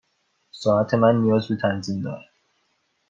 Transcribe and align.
ساعت 0.51 0.93
من 0.93 1.15
نیاز 1.15 1.47
به 1.47 1.55
تنظیم 1.55 2.01
دارد. 2.01 2.31